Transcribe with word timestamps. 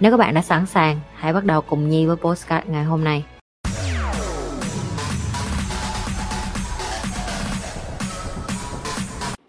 Nếu 0.00 0.10
các 0.10 0.16
bạn 0.16 0.34
đã 0.34 0.42
sẵn 0.42 0.66
sàng, 0.66 1.00
hãy 1.14 1.32
bắt 1.32 1.44
đầu 1.44 1.60
cùng 1.60 1.88
Nhi 1.88 2.06
với 2.06 2.16
postcard 2.16 2.68
ngày 2.68 2.84
hôm 2.84 3.04
nay. 3.04 3.24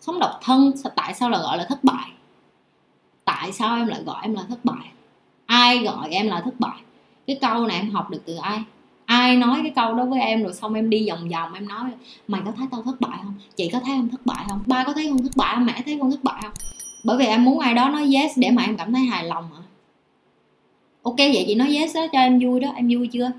sống 0.02 0.20
độc 0.20 0.40
thân 0.44 0.72
tại 0.96 1.14
sao 1.14 1.30
là 1.30 1.40
gọi 1.40 1.58
là 1.58 1.66
thất 1.70 1.84
bại? 1.84 2.12
Tại 3.26 3.52
sao 3.52 3.78
em 3.78 3.88
lại 3.88 4.04
gọi 4.06 4.16
em 4.22 4.34
là 4.34 4.42
thất 4.50 4.66
bại? 4.66 4.88
Ai 5.46 5.80
gọi 5.80 6.10
em 6.10 6.28
là 6.28 6.42
thất 6.42 6.60
bại? 6.60 6.78
Cái 7.28 7.38
câu 7.42 7.68
này 7.68 7.78
em 7.78 7.92
học 7.92 8.10
được 8.10 8.22
từ 8.26 8.36
ai? 8.36 8.64
Ai 9.06 9.36
nói 9.38 9.60
cái 9.64 9.72
câu 9.76 9.94
đó 9.94 10.06
với 10.06 10.22
em 10.22 10.44
rồi 10.44 10.54
xong 10.54 10.74
em 10.74 10.90
đi 10.90 11.10
vòng 11.10 11.30
vòng 11.30 11.54
em 11.54 11.68
nói 11.68 11.92
mày 12.28 12.42
có 12.46 12.52
thấy 12.58 12.68
tao 12.72 12.82
thất 12.82 13.02
bại 13.02 13.20
không? 13.24 13.34
Chị 13.56 13.70
có 13.74 13.80
thấy 13.80 13.94
em 13.94 14.10
thất 14.10 14.26
bại 14.26 14.46
không? 14.50 14.64
Ba 14.66 14.84
có 14.84 14.94
thấy 14.94 15.08
con 15.10 15.24
thất 15.24 15.36
bại 15.36 15.56
không? 15.56 15.66
Mẹ 15.66 15.82
thấy 15.86 15.98
con 16.02 16.12
thất 16.12 16.24
bại 16.24 16.40
không? 16.42 16.54
Bởi 17.06 17.18
vì 17.18 17.26
em 17.26 17.46
muốn 17.46 17.60
ai 17.60 17.74
đó 17.74 17.90
nói 17.90 18.10
yes 18.14 18.32
để 18.38 18.52
mà 18.52 18.64
em 18.64 18.78
cảm 18.78 18.94
thấy 18.94 19.02
hài 19.02 19.24
lòng 19.24 19.50
hả? 19.56 19.62
Ok, 21.04 21.18
vậy 21.18 21.44
chị 21.48 21.56
nói 21.56 21.76
yes 21.76 21.96
đó 21.96 22.08
cho 22.12 22.20
em 22.20 22.40
vui 22.40 22.60
đó, 22.60 22.72
em 22.76 22.88
vui 22.92 23.08
chưa? 23.08 23.32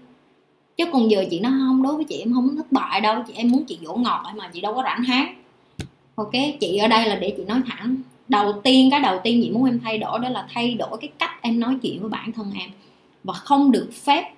Chứ 0.76 0.84
còn 0.92 1.10
giờ 1.10 1.24
chị 1.30 1.40
nói 1.40 1.52
không, 1.52 1.82
đối 1.82 1.96
với 1.96 2.04
chị 2.04 2.18
em 2.18 2.34
không 2.34 2.56
thất 2.56 2.72
bại 2.72 3.00
đâu, 3.00 3.22
chị 3.26 3.32
em 3.36 3.50
muốn 3.50 3.64
chị 3.64 3.78
dỗ 3.82 3.94
ngọt 3.94 4.24
mà 4.36 4.50
chị 4.52 4.60
đâu 4.60 4.74
có 4.74 4.82
rảnh 4.82 5.02
hát. 5.02 5.28
Ok, 6.14 6.32
chị 6.60 6.76
ở 6.76 6.88
đây 6.88 7.08
là 7.08 7.16
để 7.16 7.34
chị 7.36 7.44
nói 7.44 7.60
thẳng. 7.66 7.96
Đầu 8.28 8.52
tiên, 8.52 8.90
cái 8.90 9.00
đầu 9.00 9.20
tiên 9.24 9.40
chị 9.42 9.50
muốn 9.50 9.64
em 9.64 9.80
thay 9.84 9.98
đổi 9.98 10.18
đó 10.18 10.28
là 10.28 10.46
thay 10.52 10.74
đổi 10.74 10.98
cái 11.00 11.10
cách 11.18 11.30
em 11.42 11.60
nói 11.60 11.76
chuyện 11.82 12.00
với 12.00 12.10
bản 12.10 12.32
thân 12.32 12.50
em. 12.54 12.70
Và 13.24 13.34
không 13.34 13.70
được 13.70 13.90
phép 14.04 14.32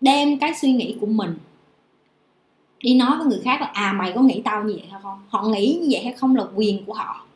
đem 0.00 0.38
cái 0.38 0.54
suy 0.54 0.72
nghĩ 0.72 0.96
của 1.00 1.06
mình 1.06 1.34
đi 2.82 2.94
nói 2.94 3.18
với 3.18 3.26
người 3.26 3.40
khác 3.44 3.60
là 3.60 3.66
à 3.66 3.92
mày 3.92 4.12
có 4.12 4.20
nghĩ 4.20 4.42
tao 4.44 4.64
như 4.64 4.74
vậy 4.74 4.84
hay 4.90 5.00
không? 5.02 5.18
Họ 5.28 5.42
nghĩ 5.42 5.78
như 5.82 5.88
vậy 5.90 6.04
hay 6.04 6.12
không 6.12 6.36
là 6.36 6.44
quyền 6.54 6.84
của 6.84 6.92
họ 6.92 7.26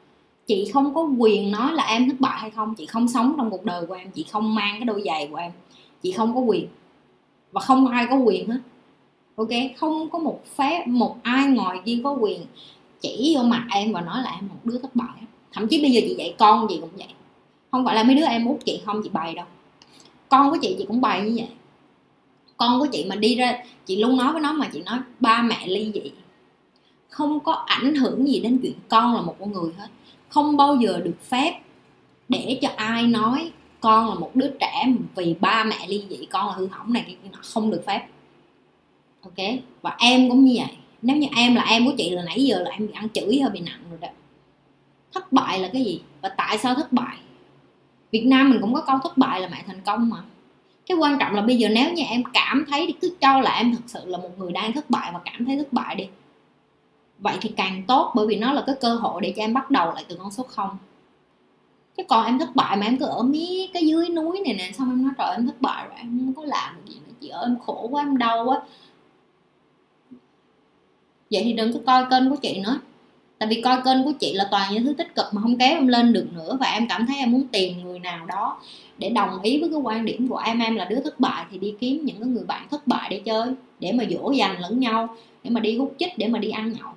chị 0.50 0.70
không 0.72 0.94
có 0.94 1.02
quyền 1.18 1.50
nói 1.50 1.72
là 1.72 1.86
em 1.86 2.08
thất 2.08 2.20
bại 2.20 2.38
hay 2.40 2.50
không. 2.50 2.74
Chị 2.74 2.86
không 2.86 3.08
sống 3.08 3.34
trong 3.36 3.50
cuộc 3.50 3.64
đời 3.64 3.86
của 3.86 3.94
em. 3.94 4.10
Chị 4.10 4.26
không 4.30 4.54
mang 4.54 4.74
cái 4.78 4.84
đôi 4.84 5.02
giày 5.06 5.26
của 5.26 5.36
em. 5.36 5.52
Chị 6.02 6.12
không 6.12 6.34
có 6.34 6.40
quyền. 6.40 6.66
Và 7.52 7.60
không 7.60 7.88
ai 7.88 8.06
có 8.10 8.16
quyền 8.16 8.48
hết. 8.48 8.60
Ok? 9.36 9.48
Không 9.76 10.10
có 10.10 10.18
một 10.18 10.40
phép 10.56 10.86
một 10.86 11.16
ai 11.22 11.46
ngoài 11.46 11.80
kia 11.84 12.00
có 12.04 12.12
quyền 12.12 12.40
chỉ 13.00 13.32
vô 13.36 13.42
mặt 13.42 13.66
em 13.70 13.92
và 13.92 14.00
nói 14.00 14.22
là 14.22 14.30
em 14.30 14.48
một 14.48 14.56
đứa 14.64 14.78
thất 14.78 14.96
bại 14.96 15.20
thậm 15.52 15.68
chí 15.68 15.82
bây 15.82 15.90
giờ 15.90 16.00
chị 16.04 16.14
dạy 16.18 16.34
con 16.38 16.70
gì 16.70 16.78
cũng 16.80 16.90
vậy. 16.96 17.08
Không 17.70 17.84
phải 17.84 17.94
là 17.94 18.02
mấy 18.02 18.14
đứa 18.14 18.24
em 18.24 18.46
út 18.46 18.64
chị 18.64 18.80
không, 18.86 19.02
chị 19.04 19.10
bày 19.12 19.34
đâu. 19.34 19.46
Con 20.28 20.50
của 20.50 20.58
chị 20.62 20.74
chị 20.78 20.84
cũng 20.88 21.00
bày 21.00 21.22
như 21.22 21.34
vậy. 21.36 21.48
Con 22.56 22.80
của 22.80 22.86
chị 22.92 23.06
mà 23.08 23.16
đi 23.16 23.34
ra, 23.34 23.64
chị 23.86 23.96
luôn 23.96 24.16
nói 24.16 24.32
với 24.32 24.42
nó 24.42 24.52
mà 24.52 24.68
chị 24.72 24.82
nói, 24.82 24.98
ba 25.20 25.42
mẹ 25.42 25.66
ly 25.66 25.90
dị. 25.94 26.10
Không 27.08 27.40
có 27.40 27.52
ảnh 27.52 27.94
hưởng 27.94 28.28
gì 28.28 28.40
đến 28.40 28.58
chuyện 28.62 28.74
con 28.88 29.14
là 29.14 29.20
một 29.20 29.36
con 29.40 29.52
người 29.52 29.72
hết 29.78 29.88
không 30.30 30.56
bao 30.56 30.76
giờ 30.76 31.00
được 31.04 31.22
phép 31.22 31.60
để 32.28 32.58
cho 32.62 32.68
ai 32.76 33.06
nói 33.06 33.52
con 33.80 34.08
là 34.08 34.14
một 34.14 34.30
đứa 34.34 34.50
trẻ 34.60 34.86
vì 35.14 35.34
ba 35.40 35.64
mẹ 35.64 35.86
ly 35.88 36.04
dị, 36.10 36.26
con 36.26 36.46
là 36.46 36.52
hư 36.52 36.66
hỏng 36.66 36.92
này 36.92 37.16
không 37.32 37.70
được 37.70 37.82
phép. 37.86 38.06
Ok? 39.22 39.46
Và 39.82 39.96
em 39.98 40.28
cũng 40.28 40.44
như 40.44 40.54
vậy. 40.56 40.76
Nếu 41.02 41.16
như 41.16 41.26
em 41.36 41.54
là 41.54 41.62
em 41.62 41.86
của 41.86 41.92
chị 41.98 42.10
là 42.10 42.22
nãy 42.22 42.44
giờ 42.44 42.58
là 42.62 42.70
em 42.70 42.86
bị 42.86 42.92
ăn 42.92 43.08
chửi 43.08 43.40
hơi 43.40 43.50
bị 43.50 43.60
nặng 43.60 43.80
rồi 43.90 43.98
đó. 44.00 44.08
Thất 45.14 45.32
bại 45.32 45.60
là 45.60 45.70
cái 45.72 45.84
gì? 45.84 46.00
Và 46.22 46.28
tại 46.28 46.58
sao 46.58 46.74
thất 46.74 46.92
bại? 46.92 47.16
Việt 48.10 48.26
Nam 48.26 48.50
mình 48.50 48.60
cũng 48.60 48.74
có 48.74 48.80
câu 48.86 48.98
thất 49.02 49.18
bại 49.18 49.40
là 49.40 49.48
mẹ 49.48 49.62
thành 49.66 49.80
công 49.86 50.10
mà. 50.10 50.16
Cái 50.86 50.98
quan 50.98 51.18
trọng 51.18 51.34
là 51.34 51.42
bây 51.42 51.56
giờ 51.56 51.68
nếu 51.68 51.92
như 51.92 52.02
em 52.02 52.22
cảm 52.32 52.64
thấy 52.68 52.86
thì 52.86 52.92
cứ 53.00 53.16
cho 53.20 53.40
là 53.40 53.50
em 53.50 53.72
thật 53.72 53.82
sự 53.86 54.00
là 54.06 54.18
một 54.18 54.38
người 54.38 54.52
đang 54.52 54.72
thất 54.72 54.90
bại 54.90 55.10
và 55.12 55.20
cảm 55.24 55.44
thấy 55.44 55.56
thất 55.56 55.72
bại 55.72 55.94
đi 55.94 56.04
vậy 57.20 57.36
thì 57.40 57.50
càng 57.56 57.82
tốt 57.88 58.12
bởi 58.14 58.26
vì 58.26 58.36
nó 58.36 58.52
là 58.52 58.62
cái 58.66 58.74
cơ 58.80 58.94
hội 58.94 59.20
để 59.22 59.34
cho 59.36 59.42
em 59.42 59.54
bắt 59.54 59.70
đầu 59.70 59.92
lại 59.94 60.04
từ 60.08 60.16
con 60.16 60.30
số 60.30 60.42
0 60.42 60.78
chứ 61.96 62.02
còn 62.08 62.26
em 62.26 62.38
thất 62.38 62.56
bại 62.56 62.76
mà 62.76 62.86
em 62.86 62.96
cứ 62.96 63.04
ở 63.04 63.22
mí 63.22 63.70
cái 63.72 63.86
dưới 63.86 64.08
núi 64.08 64.40
này 64.44 64.54
nè, 64.54 64.70
xong 64.72 64.90
em 64.90 65.02
nói, 65.02 65.12
trời, 65.18 65.34
em 65.36 65.46
thất 65.46 65.60
bại 65.60 65.86
rồi, 65.88 65.96
em 65.98 66.22
không 66.24 66.34
có 66.34 66.44
làm 66.44 66.74
gì 66.86 66.94
nữa, 66.94 67.12
chị 67.20 67.28
ơi, 67.28 67.44
em 67.46 67.56
khổ 67.66 67.88
quá, 67.90 68.02
em 68.02 68.18
đau 68.18 68.44
quá. 68.44 68.62
Vậy 71.30 71.42
thì 71.44 71.52
đừng 71.52 71.72
có 71.72 71.78
coi 71.86 72.06
kênh 72.10 72.30
của 72.30 72.36
chị 72.36 72.60
nữa. 72.60 72.80
Tại 73.38 73.48
vì 73.48 73.62
coi 73.62 73.82
kênh 73.84 74.04
của 74.04 74.12
chị 74.20 74.34
là 74.34 74.48
toàn 74.50 74.72
những 74.74 74.84
thứ 74.84 74.92
tích 74.92 75.14
cực 75.14 75.26
mà 75.32 75.42
không 75.42 75.58
kéo 75.58 75.70
em 75.70 75.86
lên 75.86 76.12
được 76.12 76.26
nữa 76.34 76.56
và 76.60 76.66
em 76.66 76.88
cảm 76.88 77.06
thấy 77.06 77.16
em 77.16 77.32
muốn 77.32 77.46
tìm 77.48 77.82
người 77.82 77.98
nào 77.98 78.26
đó 78.26 78.60
để 78.98 79.10
đồng 79.10 79.42
ý 79.42 79.60
với 79.60 79.70
cái 79.70 79.78
quan 79.78 80.04
điểm 80.04 80.28
của 80.28 80.36
em. 80.36 80.58
Em 80.58 80.76
là 80.76 80.84
đứa 80.84 81.00
thất 81.00 81.20
bại 81.20 81.44
thì 81.50 81.58
đi 81.58 81.74
kiếm 81.80 82.04
những 82.04 82.20
cái 82.20 82.28
người 82.28 82.44
bạn 82.44 82.68
thất 82.70 82.86
bại 82.86 83.08
để 83.10 83.22
chơi, 83.24 83.54
để 83.80 83.92
mà 83.92 84.04
dỗ 84.10 84.30
dành 84.30 84.60
lẫn 84.60 84.80
nhau, 84.80 85.16
để 85.44 85.50
mà 85.50 85.60
đi 85.60 85.78
hút 85.78 85.94
chích, 85.98 86.18
để 86.18 86.28
mà 86.28 86.38
đi 86.38 86.50
ăn 86.50 86.72
nhậu 86.72 86.92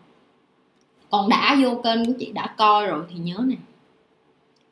còn 1.14 1.30
đã 1.30 1.58
vô 1.62 1.76
kênh 1.84 2.06
của 2.06 2.14
chị 2.20 2.32
đã 2.32 2.48
coi 2.58 2.88
rồi 2.88 3.06
thì 3.10 3.16
nhớ 3.20 3.44
nè. 3.46 3.56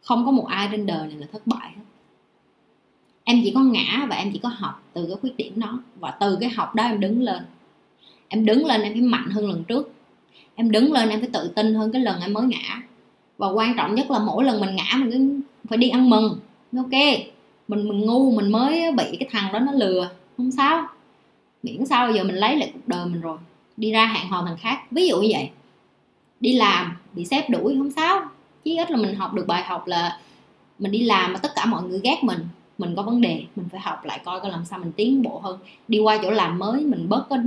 Không 0.01 0.25
có 0.25 0.31
một 0.31 0.45
ai 0.47 0.67
trên 0.71 0.85
đời 0.85 1.07
này 1.07 1.17
là 1.17 1.27
thất 1.31 1.47
bại 1.47 1.71
hết. 1.75 1.83
Em 3.23 3.41
chỉ 3.43 3.51
có 3.55 3.59
ngã 3.59 4.05
và 4.09 4.15
em 4.15 4.31
chỉ 4.33 4.39
có 4.39 4.49
học 4.49 4.83
từ 4.93 5.05
cái 5.07 5.15
khuyết 5.21 5.37
điểm 5.37 5.59
đó. 5.59 5.79
Và 5.99 6.11
từ 6.11 6.37
cái 6.41 6.49
học 6.49 6.75
đó 6.75 6.83
em 6.83 6.99
đứng 6.99 7.21
lên. 7.21 7.43
Em 8.27 8.45
đứng 8.45 8.65
lên 8.65 8.81
em 8.81 8.93
phải 8.93 9.01
mạnh 9.01 9.29
hơn 9.29 9.49
lần 9.49 9.63
trước. 9.63 9.91
Em 10.55 10.71
đứng 10.71 10.93
lên 10.93 11.09
em 11.09 11.19
phải 11.19 11.29
tự 11.33 11.51
tin 11.55 11.75
hơn 11.75 11.91
cái 11.91 12.01
lần 12.01 12.21
em 12.21 12.33
mới 12.33 12.47
ngã. 12.47 12.81
Và 13.37 13.47
quan 13.47 13.77
trọng 13.77 13.95
nhất 13.95 14.11
là 14.11 14.19
mỗi 14.19 14.43
lần 14.43 14.61
mình 14.61 14.75
ngã 14.75 14.97
mình 14.97 15.11
cứ 15.11 15.39
phải 15.69 15.77
đi 15.77 15.89
ăn 15.89 16.09
mừng. 16.09 16.39
Ok, 16.77 16.91
mình 17.67 17.87
mình 17.89 18.01
ngu 18.01 18.31
mình 18.31 18.51
mới 18.51 18.91
bị 18.91 19.17
cái 19.19 19.29
thằng 19.31 19.53
đó 19.53 19.59
nó 19.59 19.71
lừa. 19.71 20.09
Không 20.37 20.51
sao. 20.51 20.87
Miễn 21.63 21.85
sao 21.85 22.11
giờ 22.11 22.23
mình 22.23 22.35
lấy 22.35 22.55
lại 22.55 22.71
cuộc 22.73 22.87
đời 22.87 23.05
mình 23.05 23.21
rồi. 23.21 23.37
Đi 23.77 23.91
ra 23.91 24.05
hẹn 24.05 24.27
hò 24.27 24.43
thằng 24.45 24.57
khác. 24.57 24.91
Ví 24.91 25.07
dụ 25.07 25.21
như 25.21 25.27
vậy 25.31 25.49
đi 26.41 26.53
làm, 26.53 26.97
bị 27.13 27.25
sếp 27.25 27.49
đuổi, 27.49 27.75
không 27.77 27.91
sao. 27.91 28.21
Chí 28.63 28.77
ít 28.77 28.91
là 28.91 28.97
mình 28.97 29.15
học 29.15 29.33
được 29.33 29.47
bài 29.47 29.63
học 29.63 29.87
là 29.87 30.19
mình 30.79 30.91
đi 30.91 31.03
làm 31.03 31.33
mà 31.33 31.39
tất 31.39 31.51
cả 31.55 31.65
mọi 31.65 31.83
người 31.83 31.99
ghét 32.03 32.17
mình 32.21 32.39
mình 32.81 32.95
có 32.95 33.01
vấn 33.01 33.21
đề, 33.21 33.43
mình 33.55 33.65
phải 33.71 33.81
học 33.81 34.05
lại 34.05 34.19
coi 34.25 34.41
coi 34.41 34.51
làm 34.51 34.65
sao 34.65 34.79
mình 34.79 34.91
tiến 34.91 35.23
bộ 35.23 35.39
hơn. 35.39 35.59
Đi 35.87 35.99
qua 35.99 36.19
chỗ 36.21 36.31
làm 36.31 36.59
mới, 36.59 36.81
mình 36.81 37.09
bớt 37.09 37.29
có, 37.29 37.37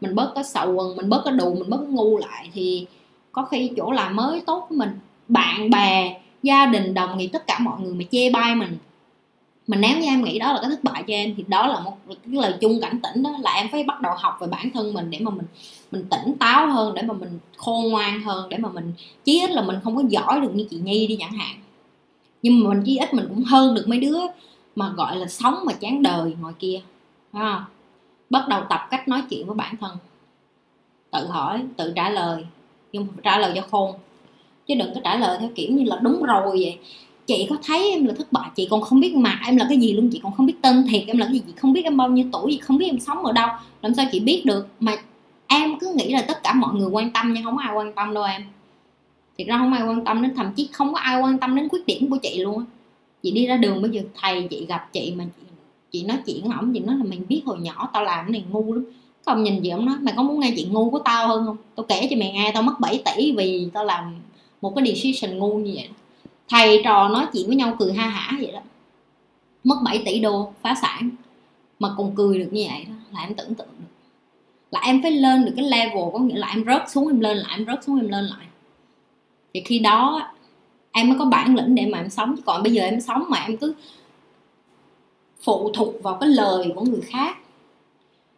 mình 0.00 0.14
bớt 0.14 0.32
có 0.34 0.42
sầu 0.42 0.72
quần, 0.72 0.96
mình 0.96 1.08
bớt 1.08 1.22
có 1.24 1.30
đù, 1.30 1.54
mình 1.54 1.70
bớt 1.70 1.76
có 1.76 1.84
ngu 1.84 2.18
lại 2.18 2.50
thì 2.52 2.86
có 3.32 3.44
khi 3.44 3.70
chỗ 3.76 3.92
làm 3.92 4.16
mới 4.16 4.40
tốt 4.46 4.66
với 4.70 4.78
mình. 4.78 4.90
Bạn 5.28 5.70
bè, 5.70 6.20
gia 6.42 6.66
đình, 6.66 6.94
đồng 6.94 7.18
nghiệp, 7.18 7.28
tất 7.32 7.46
cả 7.46 7.58
mọi 7.58 7.80
người 7.80 7.94
mà 7.94 8.04
chê 8.10 8.30
bai 8.30 8.54
mình, 8.54 8.78
mà 9.66 9.76
nếu 9.76 9.98
như 9.98 10.06
em 10.06 10.24
nghĩ 10.24 10.38
đó 10.38 10.52
là 10.52 10.58
cái 10.60 10.70
thất 10.70 10.84
bại 10.84 11.04
cho 11.06 11.14
em 11.14 11.34
thì 11.36 11.44
đó 11.48 11.66
là 11.66 11.80
một, 11.80 11.96
cái 12.08 12.16
lời 12.42 12.54
chung 12.60 12.80
cảnh 12.80 13.00
tỉnh 13.02 13.22
đó, 13.22 13.30
là 13.40 13.52
em 13.52 13.68
phải 13.72 13.82
bắt 13.82 14.00
đầu 14.00 14.12
học 14.18 14.36
về 14.40 14.46
bản 14.46 14.70
thân 14.70 14.94
mình 14.94 15.10
để 15.10 15.18
mà 15.20 15.30
mình 15.30 15.46
mình 15.96 16.06
tỉnh 16.10 16.38
táo 16.38 16.66
hơn 16.66 16.94
để 16.94 17.02
mà 17.02 17.14
mình 17.14 17.38
khôn 17.56 17.90
ngoan 17.90 18.22
hơn, 18.22 18.48
để 18.48 18.58
mà 18.58 18.68
mình, 18.68 18.92
chí 19.24 19.40
ít 19.40 19.50
là 19.50 19.62
mình 19.62 19.76
không 19.84 19.96
có 19.96 20.02
giỏi 20.08 20.40
được 20.40 20.54
như 20.54 20.66
chị 20.70 20.76
nhi 20.76 21.06
đi 21.06 21.16
chẳng 21.20 21.32
hạn. 21.32 21.56
Nhưng 22.42 22.60
mà 22.60 22.70
mình 22.70 22.82
chí 22.86 22.96
ít 22.96 23.14
mình 23.14 23.26
cũng 23.28 23.44
hơn 23.44 23.74
được 23.74 23.88
mấy 23.88 24.00
đứa 24.00 24.18
mà 24.76 24.88
gọi 24.96 25.16
là 25.16 25.26
sống 25.26 25.58
mà 25.64 25.72
chán 25.72 26.02
đời 26.02 26.34
ngoài 26.40 26.54
kia, 26.58 26.80
phải 27.32 27.42
không? 27.52 27.64
Bắt 28.30 28.48
đầu 28.48 28.62
tập 28.70 28.80
cách 28.90 29.08
nói 29.08 29.22
chuyện 29.30 29.46
với 29.46 29.54
bản 29.54 29.76
thân. 29.76 29.96
Tự 31.10 31.26
hỏi, 31.26 31.62
tự 31.76 31.92
trả 31.96 32.10
lời, 32.10 32.44
nhưng 32.92 33.06
trả 33.22 33.38
lời 33.38 33.52
cho 33.54 33.62
khôn. 33.70 33.94
Chứ 34.68 34.74
đừng 34.74 34.94
có 34.94 35.00
trả 35.04 35.16
lời 35.16 35.36
theo 35.40 35.50
kiểu 35.54 35.72
như 35.72 35.84
là 35.84 35.98
đúng 36.02 36.22
rồi 36.22 36.50
vậy, 36.50 36.78
chị 37.26 37.46
có 37.50 37.56
thấy 37.64 37.90
em 37.90 38.04
là 38.04 38.14
thất 38.18 38.32
bại, 38.32 38.50
chị 38.54 38.68
còn 38.70 38.82
không 38.82 39.00
biết 39.00 39.16
mặt 39.16 39.40
em 39.46 39.56
là 39.56 39.66
cái 39.68 39.78
gì 39.78 39.92
luôn, 39.92 40.10
chị 40.12 40.20
còn 40.22 40.32
không 40.32 40.46
biết 40.46 40.54
tên 40.62 40.84
thiệt, 40.90 41.02
em 41.06 41.18
là 41.18 41.26
cái 41.26 41.34
gì, 41.34 41.42
chị 41.46 41.52
không 41.56 41.72
biết 41.72 41.84
em 41.84 41.96
bao 41.96 42.08
nhiêu 42.08 42.26
tuổi, 42.32 42.52
chị 42.52 42.58
không 42.58 42.78
biết 42.78 42.86
em 42.86 43.00
sống 43.00 43.24
ở 43.24 43.32
đâu, 43.32 43.48
làm 43.82 43.94
sao 43.94 44.06
chị 44.12 44.20
biết 44.20 44.42
được? 44.44 44.66
Mà 44.80 44.96
em 45.46 45.78
cứ 45.78 45.94
nghĩ 45.96 46.12
là 46.12 46.24
tất 46.28 46.42
cả 46.42 46.52
mọi 46.52 46.74
người 46.74 46.88
quan 46.88 47.10
tâm 47.10 47.32
nhưng 47.32 47.44
không 47.44 47.58
ai 47.58 47.76
quan 47.76 47.92
tâm 47.92 48.14
đâu 48.14 48.24
em. 48.24 48.42
Thiệt 49.38 49.46
ra 49.46 49.58
không 49.58 49.72
ai 49.72 49.88
quan 49.88 50.04
tâm 50.04 50.22
đến 50.22 50.34
thậm 50.34 50.52
chí 50.56 50.68
không 50.72 50.94
có 50.94 51.00
ai 51.00 51.22
quan 51.22 51.38
tâm 51.38 51.56
đến 51.56 51.68
khuyết 51.68 51.86
điểm 51.86 52.10
của 52.10 52.16
chị 52.22 52.38
luôn 52.38 52.64
chị 53.22 53.30
đi 53.30 53.46
ra 53.46 53.56
đường 53.56 53.82
bây 53.82 53.90
giờ 53.90 54.02
thầy 54.14 54.46
chị 54.50 54.66
gặp 54.66 54.88
chị 54.92 55.14
mà 55.16 55.24
chị, 55.36 55.46
chị 55.90 56.04
nói 56.04 56.18
chuyện 56.26 56.50
ổng 56.50 56.72
chị 56.74 56.80
nói 56.80 56.96
là 56.96 57.04
mình 57.04 57.26
biết 57.28 57.42
hồi 57.46 57.58
nhỏ 57.60 57.90
tao 57.92 58.04
làm 58.04 58.24
cái 58.24 58.32
này 58.32 58.44
ngu 58.50 58.74
lắm. 58.74 58.84
Không 59.24 59.42
nhìn 59.42 59.62
gì 59.62 59.70
ổng 59.70 59.86
nói 59.86 59.96
mày 60.00 60.14
có 60.16 60.22
muốn 60.22 60.40
nghe 60.40 60.52
chuyện 60.56 60.72
ngu 60.72 60.90
của 60.90 60.98
tao 60.98 61.28
hơn 61.28 61.46
không? 61.46 61.56
Tao 61.76 61.86
kể 61.88 62.06
cho 62.10 62.16
mày 62.16 62.32
nghe 62.32 62.50
tao 62.54 62.62
mất 62.62 62.80
7 62.80 63.02
tỷ 63.04 63.32
vì 63.32 63.68
tao 63.72 63.84
làm 63.84 64.14
một 64.60 64.72
cái 64.76 64.94
decision 64.94 65.38
ngu 65.38 65.58
như 65.58 65.72
vậy. 65.74 65.88
Thầy 66.48 66.80
trò 66.84 67.08
nói 67.08 67.26
chuyện 67.32 67.46
với 67.46 67.56
nhau 67.56 67.76
cười 67.78 67.92
ha 67.92 68.06
hả 68.08 68.36
vậy 68.40 68.52
đó. 68.52 68.60
Mất 69.64 69.76
7 69.84 70.02
tỷ 70.04 70.20
đô 70.20 70.52
phá 70.62 70.74
sản. 70.82 71.10
Mà 71.78 71.94
còn 71.96 72.14
cười 72.14 72.38
được 72.38 72.48
như 72.52 72.64
vậy 72.68 72.84
đó 72.88 72.94
là 73.12 73.20
em 73.20 73.34
tưởng 73.34 73.54
tượng 73.54 73.68
được 73.78 73.85
là 74.70 74.80
em 74.80 75.02
phải 75.02 75.10
lên 75.10 75.44
được 75.44 75.52
cái 75.56 75.64
level, 75.70 76.12
có 76.12 76.18
nghĩa 76.18 76.36
là 76.36 76.46
em 76.48 76.64
rớt 76.66 76.90
xuống, 76.90 77.08
em 77.08 77.20
lên 77.20 77.36
lại 77.36 77.58
em 77.58 77.66
rớt 77.66 77.84
xuống, 77.84 77.96
em 77.96 78.08
lên 78.08 78.24
lại. 78.24 78.46
Thì 79.54 79.62
khi 79.64 79.78
đó, 79.78 80.32
em 80.92 81.08
mới 81.08 81.18
có 81.18 81.24
bản 81.24 81.56
lĩnh 81.56 81.74
để 81.74 81.86
mà 81.86 81.98
em 81.98 82.10
sống. 82.10 82.34
Còn 82.46 82.62
bây 82.62 82.72
giờ 82.72 82.82
em 82.82 83.00
sống 83.00 83.24
mà 83.28 83.38
em 83.38 83.56
cứ 83.56 83.74
phụ 85.42 85.70
thuộc 85.74 86.02
vào 86.02 86.16
cái 86.20 86.28
lời 86.28 86.72
của 86.74 86.84
người 86.84 87.00
khác 87.00 87.38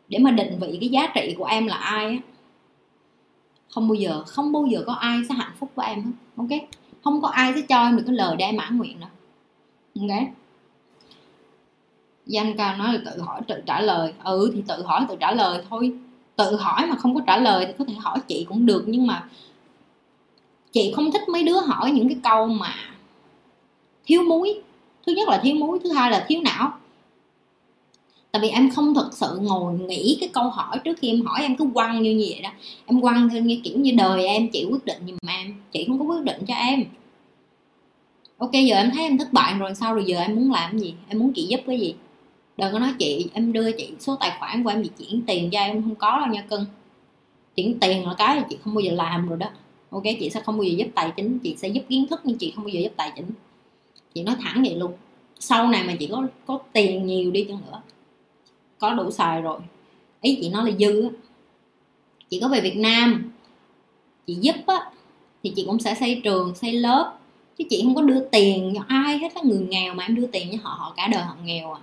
để 0.09 0.19
mà 0.19 0.31
định 0.31 0.59
vị 0.61 0.79
cái 0.81 0.89
giá 0.89 1.07
trị 1.15 1.35
của 1.39 1.45
em 1.45 1.67
là 1.67 1.77
ai 1.77 2.05
á. 2.05 2.19
Không 3.71 3.89
bao 3.89 3.95
giờ, 3.95 4.23
không 4.27 4.53
bao 4.53 4.67
giờ 4.67 4.85
có 4.87 4.93
ai 4.93 5.19
sẽ 5.29 5.35
hạnh 5.35 5.53
phúc 5.59 5.71
với 5.75 5.87
em 5.87 6.03
hết. 6.03 6.11
Ok? 6.37 6.61
Không 7.05 7.21
có 7.21 7.29
ai 7.29 7.53
sẽ 7.55 7.63
cho 7.69 7.83
em 7.83 7.97
được 7.97 8.03
cái 8.07 8.15
lời 8.15 8.37
để 8.37 8.45
em 8.45 8.57
mãn 8.57 8.79
nguyện 8.79 9.01
đâu. 9.01 9.11
Ok? 10.01 10.29
Danh 12.27 12.57
cao 12.57 12.77
nói 12.77 12.93
là 12.93 13.01
tự 13.05 13.23
hỏi, 13.23 13.41
tự 13.49 13.63
trả 13.67 13.81
lời. 13.81 14.13
Ừ 14.25 14.51
thì 14.55 14.63
tự 14.69 14.83
hỏi, 14.83 15.07
tự 15.09 15.17
trả 15.21 15.33
lời 15.33 15.63
thôi 15.71 15.93
tự 16.39 16.57
hỏi 16.57 16.87
mà 16.87 16.97
không 16.97 17.15
có 17.15 17.21
trả 17.27 17.37
lời 17.37 17.67
thì 17.67 17.73
có 17.79 17.85
thể 17.85 17.95
hỏi 17.95 18.19
chị 18.29 18.47
cũng 18.49 18.67
được, 18.67 18.85
nhưng 18.87 19.07
mà 19.07 19.29
chị 20.73 20.93
không 20.97 21.13
thích 21.13 21.29
mấy 21.29 21.43
đứa 21.45 21.61
hỏi 21.61 21.91
những 21.91 22.09
cái 22.09 22.19
câu 22.23 22.47
mà 22.47 22.75
thiếu 24.05 24.23
muối. 24.23 24.61
Thứ 25.07 25.13
nhất 25.13 25.29
là 25.29 25.41
thiếu 25.43 25.55
muối, 25.55 25.79
thứ 25.85 25.93
hai 25.93 26.11
là 26.11 26.25
thiếu 26.29 26.41
não. 26.45 26.73
Tại 28.33 28.43
vì 28.43 28.49
em 28.49 28.71
không 28.71 28.95
thực 28.95 29.15
sự 29.15 29.39
ngồi 29.41 29.75
nghĩ 29.79 30.17
cái 30.21 30.29
câu 30.33 30.49
hỏi 30.49 30.79
trước 30.85 30.99
khi 31.01 31.09
em 31.09 31.27
hỏi, 31.27 31.43
em 31.43 31.57
cứ 31.57 31.65
quăng 31.75 32.03
như 32.03 32.25
vậy 32.29 32.41
đó. 32.43 32.51
Em 32.87 33.01
quăng 33.01 33.29
theo 33.29 33.43
như 33.43 33.61
kiểu 33.65 33.79
như 33.79 33.93
đời 33.97 34.27
em, 34.27 34.49
chị 34.51 34.67
quyết 34.71 34.85
định 34.85 34.99
giùm 35.07 35.29
em, 35.29 35.55
chị 35.73 35.85
không 35.89 35.99
có 35.99 36.05
quyết 36.05 36.25
định 36.25 36.45
cho 36.49 36.55
em. 36.55 36.85
Ok, 38.39 38.53
giờ 38.53 38.77
em 38.77 38.91
thấy 38.95 39.03
em 39.03 39.19
thất 39.19 39.33
bại 39.33 39.55
rồi, 39.55 39.75
sao 39.75 39.95
rồi 39.95 40.05
giờ 40.07 40.19
em 40.19 40.37
muốn 40.37 40.53
làm 40.53 40.79
gì? 40.79 40.95
Em 41.09 41.19
muốn 41.19 41.33
chị 41.33 41.47
giúp 41.47 41.61
cái 41.67 41.81
gì? 41.81 41.95
Đừng 42.59 42.73
có 42.73 42.79
nói 42.79 42.95
chị, 42.99 43.31
em 43.33 43.53
đưa 43.53 43.73
chị 43.73 43.91
số 43.99 44.17
tài 44.21 44.37
khoản 44.39 44.65
của 44.65 44.71
em, 44.71 44.83
chị 44.83 44.91
chuyển 44.99 45.23
tiền 45.27 45.51
cho 45.51 45.61
em 45.61 45.83
không 45.83 45.95
có 45.95 46.21
đâu 46.21 46.29
nha 46.29 46.43
cưng. 46.51 46.65
Chuyển 47.57 47.79
tiền 47.81 48.07
là 48.07 48.15
cái 48.19 48.43
chị 48.51 48.57
không 48.65 48.75
bao 48.75 48.81
giờ 48.81 48.93
làm 48.93 49.29
rồi 49.29 49.39
đó. 49.39 49.47
Ok, 49.91 50.03
chị 50.21 50.31
sẽ 50.31 50.41
không 50.41 50.57
bao 50.57 50.63
giờ 50.63 50.75
giúp 50.77 50.89
tài 50.95 51.13
chính, 51.17 51.39
chị 51.39 51.55
sẽ 51.59 51.69
giúp 51.69 51.83
kiến 51.89 52.07
thức 52.07 52.21
nhưng 52.25 52.39
chị 52.39 52.53
không 52.57 52.65
bao 52.65 52.69
giờ 52.69 52.81
giúp 52.81 52.93
tài 52.97 53.13
chính. 53.17 53.27
Chị 54.15 54.23
nói 54.23 54.37
thẳng 54.41 54.63
vậy 54.63 54.77
luôn. 54.77 54.93
Sau 55.41 55.69
này 55.69 55.85
mà 55.85 55.95
chị 55.99 56.07
có 56.07 56.27
có 56.47 56.59
tiền 56.73 57.07
nhiều 57.07 57.31
đi 57.31 57.45
chăng 57.45 57.61
nữa, 57.67 57.83
có 58.79 58.95
đủ 58.95 59.11
xài 59.11 59.43
rồi. 59.43 59.61
Ý 60.21 60.39
chị 60.41 60.49
nói 60.49 60.71
là 60.71 60.77
dư 60.79 61.03
á. 61.03 61.11
Chị 62.31 62.41
có 62.41 62.49
về 62.49 62.61
Việt 62.61 62.77
Nam, 62.77 63.33
chị 64.27 64.35
giúp 64.35 64.57
á, 64.67 64.91
thì 65.43 65.53
chị 65.57 65.65
cũng 65.67 65.79
sẽ 65.79 65.95
xây 65.95 66.21
trường, 66.25 66.55
xây 66.55 66.73
lớp. 66.73 67.19
Chứ 67.59 67.65
chị 67.71 67.83
không 67.85 67.95
có 67.95 68.03
đưa 68.03 68.21
tiền 68.21 68.73
cho 68.77 68.83
ai 68.89 69.19
hết 69.19 69.35
á, 69.35 69.43
người 69.45 69.67
nghèo 69.69 69.95
mà 69.95 70.05
em 70.05 70.15
đưa 70.15 70.27
tiền 70.27 70.49
cho 70.53 70.59
họ 70.63 70.77
họ 70.79 70.95
cả 70.97 71.09
đời 71.13 71.23
họ 71.23 71.37
nghèo 71.45 71.73
à 71.73 71.81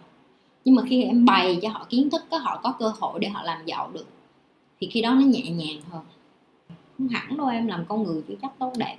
nhưng 0.66 0.76
mà 0.76 0.84
khi 0.90 1.04
em 1.04 1.26
bày 1.26 1.60
cho 1.62 1.70
họ 1.70 1.86
kiến 1.90 2.10
thức, 2.10 2.22
có 2.32 2.38
họ 2.38 2.60
có 2.64 2.76
cơ 2.80 2.92
hội 3.00 3.20
để 3.20 3.30
họ 3.30 3.44
làm 3.44 3.66
giàu 3.66 3.92
được, 3.94 4.06
thì 4.80 4.88
khi 4.88 5.02
đó 5.02 5.12
nó 5.12 5.22
nhẹ 5.22 5.42
nhàng 5.42 5.82
hơn. 5.90 6.02
Không 6.98 7.08
hẳn 7.08 7.38
đâu 7.38 7.48
em, 7.48 7.68
làm 7.68 7.86
con 7.88 8.04
người 8.04 8.22
chưa 8.28 8.36
chắc 8.42 8.60
tốt 8.60 8.74
đẹp. 8.78 8.98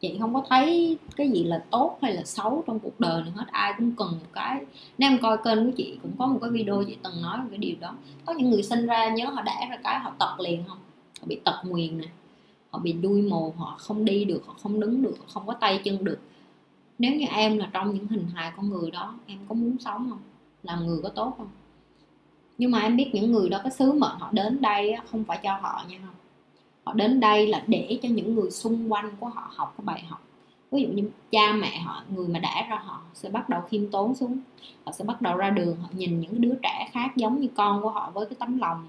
Chị 0.00 0.16
không 0.20 0.34
có 0.34 0.42
thấy 0.48 0.98
cái 1.16 1.30
gì 1.30 1.44
là 1.44 1.64
tốt 1.70 1.98
hay 2.02 2.14
là 2.14 2.22
xấu 2.24 2.64
trong 2.66 2.78
cuộc 2.78 3.00
đời 3.00 3.22
này 3.22 3.30
hết. 3.36 3.44
Ai 3.46 3.74
cũng 3.78 3.92
cần 3.96 4.08
một 4.10 4.26
cái, 4.32 4.64
nếu 4.98 5.10
em 5.10 5.18
coi 5.22 5.38
kênh 5.44 5.66
của 5.66 5.76
chị 5.76 5.98
cũng 6.02 6.12
có 6.18 6.26
một 6.26 6.38
cái 6.42 6.50
video 6.50 6.84
chị 6.86 6.96
từng 7.02 7.22
nói 7.22 7.38
về 7.38 7.46
cái 7.50 7.58
điều 7.58 7.76
đó. 7.80 7.94
Có 8.24 8.32
những 8.32 8.50
người 8.50 8.62
sinh 8.62 8.86
ra 8.86 9.08
nhớ 9.08 9.30
họ 9.30 9.42
đẻ 9.42 9.66
ra 9.70 9.78
cái 9.84 9.98
họ 9.98 10.12
tật 10.18 10.40
liền 10.40 10.64
không? 10.68 10.78
Họ 11.20 11.26
bị 11.26 11.40
tật 11.44 11.62
nguyền 11.64 11.98
nè, 11.98 12.06
họ 12.70 12.78
bị 12.78 12.92
đuôi 12.92 13.22
mù 13.22 13.54
họ 13.56 13.76
không 13.78 14.04
đi 14.04 14.24
được, 14.24 14.42
họ 14.46 14.54
không 14.62 14.80
đứng 14.80 15.02
được, 15.02 15.14
họ 15.18 15.24
không 15.28 15.46
có 15.46 15.54
tay 15.54 15.80
chân 15.84 16.04
được. 16.04 16.18
Nếu 16.98 17.14
như 17.14 17.26
em 17.26 17.58
là 17.58 17.70
trong 17.72 17.94
những 17.94 18.06
hình 18.06 18.26
hài 18.34 18.52
con 18.56 18.70
người 18.70 18.90
đó, 18.90 19.14
em 19.26 19.38
có 19.48 19.54
muốn 19.54 19.76
sống 19.78 20.10
không? 20.10 20.20
Làm 20.62 20.86
người 20.86 21.00
có 21.02 21.08
tốt 21.08 21.34
không? 21.38 21.48
Nhưng 22.58 22.70
mà 22.70 22.78
em 22.78 22.96
biết 22.96 23.10
những 23.12 23.32
người 23.32 23.48
đó, 23.48 23.60
cái 23.62 23.72
sứ 23.72 23.92
mệnh 23.92 24.18
họ 24.18 24.28
đến 24.32 24.60
đây 24.60 24.96
không 25.10 25.24
phải 25.24 25.38
cho 25.42 25.58
họ 25.62 25.84
nha. 25.88 25.98
Không 26.04 26.14
họ 26.84 26.92
đến 26.92 27.20
đây 27.20 27.46
là 27.46 27.64
để 27.66 27.98
cho 28.02 28.08
những 28.08 28.34
người 28.34 28.50
xung 28.50 28.92
quanh 28.92 29.10
của 29.20 29.28
họ 29.28 29.50
học 29.54 29.74
cái 29.78 29.84
bài 29.84 30.04
học. 30.08 30.22
Ví 30.70 30.82
dụ 30.82 30.88
như 30.88 31.10
cha 31.30 31.52
mẹ 31.52 31.78
họ, 31.78 32.02
người 32.08 32.28
mà 32.28 32.38
đã 32.38 32.66
ra 32.70 32.82
họ 32.84 33.02
sẽ 33.14 33.28
bắt 33.28 33.48
đầu 33.48 33.60
khiêm 33.70 33.90
tốn 33.90 34.14
xuống. 34.14 34.38
Họ 34.84 34.92
sẽ 34.92 35.04
bắt 35.04 35.22
đầu 35.22 35.36
ra 35.36 35.50
đường, 35.50 35.76
họ 35.76 35.88
nhìn 35.92 36.20
những 36.20 36.40
đứa 36.40 36.54
trẻ 36.62 36.88
khác 36.92 37.16
giống 37.16 37.40
như 37.40 37.48
con 37.56 37.82
của 37.82 37.90
họ 37.90 38.10
với 38.14 38.26
cái 38.26 38.36
tấm 38.38 38.58
lòng 38.58 38.88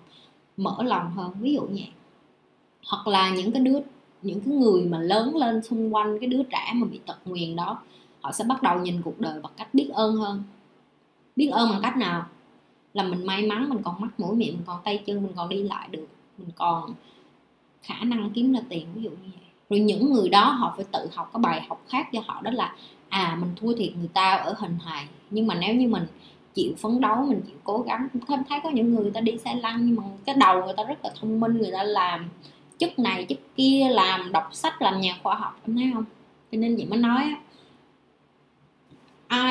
mở 0.58 0.78
lòng 0.84 1.12
hơn, 1.12 1.32
ví 1.40 1.54
dụ 1.54 1.62
như 1.62 1.82
hoặc 2.88 3.08
là 3.08 3.30
những 3.30 3.52
cái 3.52 3.62
đứa, 3.62 3.80
những 4.22 4.40
cái 4.40 4.56
người 4.56 4.86
mà 4.86 5.00
lớn 5.00 5.36
lên 5.36 5.64
xung 5.64 5.96
quanh 5.96 6.20
cái 6.20 6.30
đứa 6.30 6.44
trẻ 6.44 6.72
mà 6.76 6.88
bị 6.92 7.00
tật 7.06 7.18
nguyền 7.26 7.56
đó, 7.56 7.80
họ 8.22 8.32
sẽ 8.32 8.44
bắt 8.44 8.64
đầu 8.64 8.80
nhìn 8.80 9.02
cuộc 9.02 9.20
đời 9.20 9.40
bằng 9.42 9.54
cách 9.58 9.74
biết 9.74 9.90
ơn 9.94 10.16
hơn 10.16 10.44
biết 11.36 11.48
ơn 11.48 11.70
bằng 11.70 11.82
cách 11.82 11.98
nào? 11.98 12.26
Là 12.94 13.04
mình 13.04 13.26
may 13.26 13.44
mắn 13.44 13.70
mình 13.70 13.84
còn 13.84 14.02
mắt 14.02 14.20
mũi 14.20 14.36
miệng 14.36 14.54
mình 14.54 14.64
còn 14.66 14.80
tay 14.84 15.04
chân 15.06 15.24
mình 15.24 15.32
còn 15.36 15.50
đi 15.50 15.64
lại 15.64 15.88
được. 15.92 16.08
Mình 16.38 16.50
còn 16.56 16.94
khả 17.82 18.04
năng 18.04 18.30
kiếm 18.30 18.54
ra 18.54 18.60
tiền 18.70 18.88
ví 18.96 19.04
dụ 19.04 19.10
như 19.10 19.16
vậy. 19.22 19.48
Rồi 19.70 19.80
những 19.80 20.14
người 20.14 20.30
đó 20.30 20.50
họ 20.50 20.74
phải 20.76 20.86
tự 20.92 21.10
học 21.14 21.30
cái 21.34 21.40
bài 21.42 21.66
học 21.70 21.82
khác 21.90 22.08
cho 22.14 22.22
họ 22.28 22.42
đó 22.42 22.52
là 22.52 22.76
à 23.10 23.38
mình 23.42 23.50
thua 23.56 23.74
thiệt 23.76 23.96
người 23.96 24.10
ta 24.14 24.36
ở 24.36 24.56
hình 24.58 24.78
hài. 24.86 25.08
Nhưng 25.30 25.48
mà 25.48 25.56
nếu 25.56 25.76
như 25.76 25.88
mình 25.88 26.04
chịu 26.54 26.74
phấn 26.78 27.02
đấu 27.02 27.26
mình 27.26 27.42
chịu 27.48 27.56
cố 27.64 27.78
gắng 27.78 28.08
không 28.28 28.44
thấy 28.50 28.60
có 28.64 28.70
những 28.70 28.94
người, 28.94 29.04
người 29.04 29.12
ta 29.12 29.22
đi 29.22 29.38
xe 29.38 29.56
lăn 29.56 29.86
nhưng 29.86 29.96
mà 29.96 30.04
cái 30.26 30.36
đầu 30.36 30.66
người 30.66 30.74
ta 30.78 30.84
rất 30.84 31.06
là 31.06 31.12
thông 31.20 31.40
minh 31.40 31.58
người 31.58 31.72
ta 31.72 31.84
làm 31.84 32.30
chức 32.78 33.00
này 33.00 33.26
chức 33.30 33.38
kia 33.56 33.88
làm 33.92 34.32
đọc 34.32 34.50
sách 34.52 34.82
làm 34.82 35.02
nhà 35.02 35.18
khoa 35.24 35.36
học 35.36 35.60
em 35.68 35.76
thấy 35.76 35.92
không? 35.94 36.06
Cho 36.52 36.58
nên 36.58 36.76
vậy 36.76 36.86
mới 36.86 37.00
nói 37.00 37.36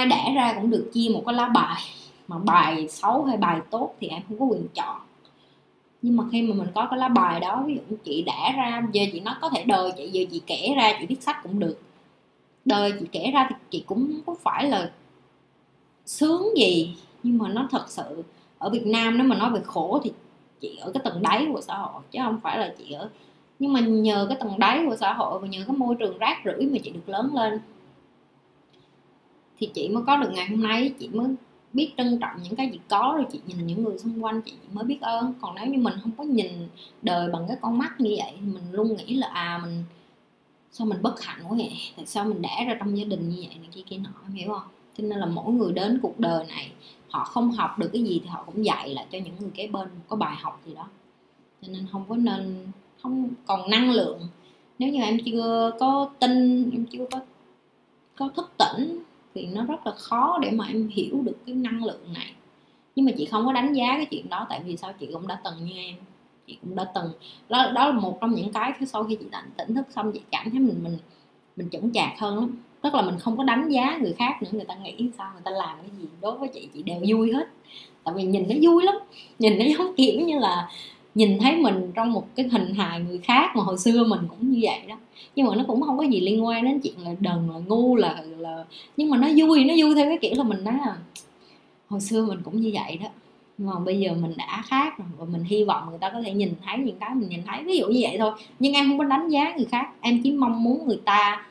ai 0.01 0.07
đẻ 0.07 0.33
ra 0.35 0.53
cũng 0.55 0.71
được 0.71 0.91
chia 0.93 1.09
một 1.15 1.23
cái 1.27 1.35
lá 1.35 1.49
bài. 1.49 1.83
Mà 2.29 2.39
bài 2.39 2.89
xấu 2.89 3.25
hay 3.25 3.37
bài 3.37 3.61
tốt 3.71 3.95
thì 4.01 4.09
em 4.09 4.23
không 4.29 4.39
có 4.39 4.45
quyền 4.45 4.69
chọn. 4.75 5.01
Nhưng 6.03 6.17
mà 6.17 6.25
khi 6.33 6.43
mà 6.43 6.55
mình 6.55 6.69
có 6.75 6.87
cái 6.91 6.99
lá 6.99 7.09
bài 7.09 7.41
đó, 7.41 7.65
ví 7.67 7.75
dụ 7.75 7.97
chị 8.05 8.23
đẻ 8.23 8.55
ra, 8.57 8.83
giờ 8.93 9.03
chị 9.13 9.21
nói 9.21 9.35
có 9.41 9.49
thể 9.49 9.65
đời 9.65 9.93
chị, 9.97 10.09
giờ 10.13 10.25
chị 10.31 10.43
kể 10.47 10.75
ra, 10.77 10.93
chị 11.01 11.07
viết 11.07 11.23
sách 11.23 11.37
cũng 11.43 11.59
được. 11.59 11.81
Đời 12.65 12.93
chị 13.01 13.07
kể 13.13 13.31
ra 13.35 13.47
thì 13.51 13.55
chị 13.71 13.85
cũng 13.87 13.99
không 13.99 14.21
có 14.27 14.35
phải 14.43 14.69
là 14.69 14.91
sướng 16.07 16.57
gì. 16.57 16.97
Nhưng 17.23 17.39
mà 17.39 17.49
nó 17.49 17.69
thật 17.71 17.85
sự, 17.89 18.23
ở 18.59 18.71
Việt 18.71 18.87
Nam 18.87 19.19
nếu 19.19 19.27
mà 19.27 19.37
nói 19.37 19.51
về 19.51 19.61
khổ 19.65 20.01
thì 20.05 20.13
chị 20.61 20.77
ở 20.81 20.91
cái 20.93 21.01
tầng 21.05 21.23
đáy 21.23 21.47
của 21.53 21.61
xã 21.61 21.75
hội, 21.77 22.03
chứ 22.11 22.19
không 22.23 22.41
phải 22.43 22.59
là 22.59 22.75
chị 22.79 22.93
ở. 22.93 23.11
Nhưng 23.59 23.73
mà 23.73 23.81
nhờ 23.81 24.27
cái 24.29 24.37
tầng 24.41 24.59
đáy 24.59 24.85
của 24.89 24.97
xã 24.97 25.13
hội 25.13 25.39
và 25.39 25.49
nhờ 25.49 25.65
cái 25.67 25.77
môi 25.77 25.95
trường 25.95 26.19
rác 26.19 26.37
rưởi 26.45 26.67
mà 26.73 26.79
chị 26.85 26.91
được 26.91 27.09
lớn 27.09 27.31
lên 27.35 27.61
thì 29.61 29.71
chị 29.75 29.89
mới 29.89 30.03
có 30.07 30.17
được 30.17 30.31
ngày 30.33 30.47
hôm 30.47 30.63
nay. 30.63 30.93
Chị 30.99 31.09
mới 31.09 31.27
biết 31.73 31.93
trân 31.97 32.19
trọng 32.19 32.43
những 32.43 32.57
cái 32.57 32.71
gì 32.71 32.79
có, 32.89 33.13
rồi 33.17 33.27
chị 33.33 33.41
nhìn 33.47 33.67
những 33.67 33.85
người 33.85 33.99
xung 33.99 34.25
quanh, 34.25 34.41
chị 34.43 34.53
mới 34.73 34.85
biết 34.85 35.01
ơn. 35.01 35.35
Còn 35.41 35.55
nếu 35.55 35.67
như 35.67 35.79
mình 35.79 35.95
không 36.03 36.13
có 36.19 36.25
nhìn 36.25 36.69
đời 37.03 37.31
bằng 37.33 37.45
cái 37.49 37.57
con 37.61 37.79
mắt 37.79 38.01
như 38.01 38.15
vậy 38.19 38.33
thì 38.41 38.47
mình 38.47 38.73
luôn 38.73 38.97
nghĩ 38.97 39.15
là 39.15 39.27
à 39.27 39.61
mình, 39.63 39.85
sao 40.73 40.87
mình 40.87 41.03
bất 41.03 41.21
hạnh 41.21 41.43
quá 41.49 41.57
vậy? 41.57 41.73
Tại 41.97 42.07
sao 42.07 42.25
mình 42.25 42.43
đẻ 42.43 42.65
ra 42.69 42.77
trong 42.79 42.99
gia 42.99 43.05
đình 43.05 43.29
như 43.29 43.37
vậy 43.37 43.57
này 43.61 43.69
kia 43.73 43.83
kia 43.87 43.97
nọ, 43.99 44.11
em 44.27 44.33
hiểu 44.33 44.49
không? 44.49 44.69
Cho 44.99 45.05
nên 45.05 45.19
là 45.19 45.27
mỗi 45.27 45.53
người 45.53 45.73
đến 45.73 45.99
cuộc 46.03 46.21
đời 46.21 46.47
này, 46.49 46.73
họ 47.11 47.25
không 47.25 47.51
học 47.51 47.79
được 47.79 47.91
cái 47.93 48.03
gì 48.03 48.21
thì 48.25 48.29
họ 48.29 48.43
cũng 48.47 48.65
dạy 48.65 48.95
lại 48.95 49.07
cho 49.13 49.19
những 49.19 49.35
người 49.41 49.51
kế 49.55 49.67
bên 49.67 49.89
có 50.09 50.17
bài 50.17 50.37
học 50.41 50.61
gì 50.67 50.75
đó. 50.75 50.89
Cho 51.63 51.69
nên 51.73 51.87
không 51.93 52.05
có 52.09 52.17
nên, 52.17 52.67
không 53.03 53.29
còn 53.47 53.71
năng 53.71 53.91
lượng. 53.91 54.21
Nếu 54.79 54.93
như 54.93 55.01
em 55.01 55.19
chưa 55.25 55.73
có 55.81 56.11
tin, 56.19 56.71
em 56.71 56.87
chưa 56.91 57.07
có 57.11 57.21
có 58.17 58.29
thức 58.37 58.51
tỉnh 58.59 59.03
thì 59.41 59.55
nó 59.55 59.65
rất 59.65 59.87
là 59.87 59.93
khó 59.93 60.39
để 60.43 60.51
mà 60.51 60.67
em 60.67 60.89
hiểu 60.89 61.23
được 61.23 61.37
cái 61.47 61.55
năng 61.55 61.85
lượng 61.85 62.13
này. 62.15 62.33
Nhưng 62.97 63.07
mà 63.07 63.13
chị 63.19 63.27
không 63.27 63.47
có 63.47 63.53
đánh 63.53 63.73
giá 63.73 63.97
cái 63.97 64.07
chuyện 64.07 64.29
đó, 64.29 64.47
tại 64.51 64.61
vì 64.65 64.77
sao? 64.77 64.93
Chị 65.01 65.09
cũng 65.13 65.27
đã 65.27 65.41
từng 65.45 65.65
như 65.65 65.73
em. 65.77 65.95
Chị 66.47 66.59
cũng 66.63 66.77
đã 66.77 66.85
từng, 66.95 67.13
đó 67.49 67.71
đó 67.75 67.87
là 67.87 67.93
một 67.93 68.19
trong 68.21 68.35
những 68.35 68.53
cái 68.53 68.73
sau 68.87 69.05
khi 69.05 69.17
chị 69.17 69.27
tỉnh 69.33 69.51
tỉnh 69.57 69.75
thức 69.75 69.87
xong, 69.91 70.13
chị 70.13 70.21
cảm 70.31 70.51
thấy 70.51 70.61
mình 70.61 70.81
mình 70.83 70.99
mình 71.57 71.69
chững 71.71 71.91
chạc 71.93 72.19
hơn 72.19 72.37
lắm. 72.37 72.59
Tức 72.83 72.95
là 72.95 73.03
mình 73.03 73.19
không 73.19 73.37
có 73.37 73.45
đánh 73.45 73.69
giá 73.69 73.99
người 74.01 74.13
khác 74.13 74.43
nữa, 74.43 74.49
người 74.53 74.65
ta 74.65 74.75
nghĩ 74.75 75.11
sao, 75.19 75.31
người 75.33 75.43
ta 75.45 75.51
làm 75.51 75.79
cái 75.79 75.91
gì, 75.99 76.05
đối 76.23 76.39
với 76.39 76.49
chị 76.49 76.69
chị 76.75 76.83
đều 76.83 77.01
vui 77.09 77.33
hết. 77.33 77.49
Tại 78.05 78.15
vì 78.15 78.23
nhìn 78.23 78.49
nó 78.49 78.55
vui 78.63 78.85
lắm, 78.85 78.95
nhìn 79.39 79.59
nó 79.59 79.65
giống 79.79 79.95
kiểu 79.97 80.21
như 80.21 80.39
là 80.39 80.69
nhìn 81.15 81.39
thấy 81.39 81.57
mình 81.57 81.93
trong 81.95 82.13
một 82.13 82.27
cái 82.35 82.49
hình 82.49 82.75
hài 82.75 83.01
người 83.01 83.19
khác 83.19 83.57
mà 83.57 83.63
hồi 83.63 83.79
xưa 83.79 84.05
mình 84.05 84.21
cũng 84.29 84.51
như 84.51 84.59
vậy 84.63 84.81
đó. 84.89 84.95
Nhưng 85.37 85.47
mà 85.47 85.57
nó 85.57 85.65
cũng 85.67 85.83
không 85.83 85.99
có 85.99 86.05
gì 86.05 86.21
liên 86.21 86.45
quan 86.47 86.65
đến 86.65 86.81
chuyện 86.81 86.95
là 86.99 87.15
đần 87.21 87.49
là 87.53 87.59
ngu 87.67 87.97
là 87.97 88.23
là 88.39 88.65
nhưng 88.97 89.11
mà 89.11 89.17
nó 89.17 89.29
vui 89.37 89.65
nó 89.65 89.75
vui 89.79 89.95
theo 89.95 90.07
cái 90.07 90.19
kiểu 90.21 90.33
là 90.37 90.45
mình 90.45 90.65
nói 90.65 90.75
là 90.75 90.97
hồi 91.89 92.01
xưa 92.01 92.27
mình 92.27 92.39
cũng 92.45 92.61
như 92.61 92.71
vậy 92.75 92.99
đó 93.03 93.09
mà 93.59 93.79
bây 93.79 94.01
giờ 94.01 94.15
mình 94.15 94.35
đã 94.37 94.63
khác 94.67 94.99
rồi 94.99 95.09
và 95.19 95.25
mình 95.25 95.45
hy 95.45 95.65
vọng 95.65 95.91
người 95.91 95.99
ta 95.99 96.11
có 96.11 96.21
thể 96.23 96.33
nhìn 96.33 96.55
thấy 96.65 96.79
những 96.79 96.99
cái 96.99 97.15
mình 97.15 97.29
nhìn 97.29 97.41
thấy. 97.47 97.65
Ví 97.65 97.79
dụ 97.79 97.87
như 97.87 97.99
vậy 98.03 98.17
thôi 98.19 98.33
nhưng 98.59 98.73
em 98.73 98.89
không 98.89 98.99
có 98.99 99.05
đánh 99.05 99.29
giá 99.29 99.55
người 99.57 99.65
khác 99.65 99.89
em 100.01 100.21
chỉ 100.23 100.33
mong 100.33 100.65
muốn 100.65 100.87
người 100.87 101.01
ta 101.05 101.47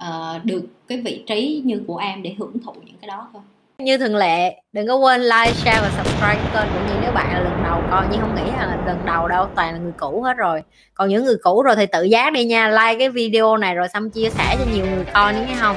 uh, 0.00 0.44
được 0.44 0.68
cái 0.86 1.00
vị 1.00 1.22
trí 1.26 1.62
như 1.64 1.82
của 1.86 1.96
em 1.96 2.22
để 2.22 2.34
hưởng 2.38 2.58
thụ 2.58 2.72
những 2.72 2.96
cái 3.00 3.08
đó 3.08 3.28
thôi 3.32 3.42
như 3.78 3.98
thường 3.98 4.16
lệ, 4.16 4.56
đừng 4.72 4.88
có 4.88 4.96
quên 4.96 5.20
like, 5.22 5.52
share 5.52 5.80
và 5.80 5.90
subscribe 5.96 6.40
kênh 6.54 6.68
cũng 6.74 6.86
như 6.86 6.94
nếu 7.02 7.12
bạn 7.12 7.32
là 7.32 7.40
lần 7.40 7.62
đầu 7.64 7.82
coi. 7.90 8.06
Nhưng 8.10 8.20
không 8.20 8.34
nghĩ 8.34 8.50
là 8.58 8.78
lần 8.86 8.98
đầu 9.06 9.28
đâu, 9.28 9.46
toàn 9.54 9.72
là 9.72 9.78
người 9.78 9.92
cũ 9.98 10.22
hết 10.22 10.36
rồi. 10.36 10.62
Còn 10.94 11.08
những 11.08 11.24
người 11.24 11.36
cũ 11.42 11.62
rồi 11.62 11.76
thì 11.76 11.86
tự 11.86 12.02
giác 12.02 12.32
đi 12.32 12.44
nha, 12.44 12.68
like 12.68 12.98
cái 12.98 13.08
video 13.08 13.56
này 13.56 13.74
rồi 13.74 13.88
xong 13.88 14.10
chia 14.10 14.30
sẻ 14.30 14.56
cho 14.58 14.64
nhiều 14.74 14.86
người 14.86 15.04
coi 15.14 15.32
nữa 15.32 15.44
nghe 15.48 15.54
không 15.60 15.76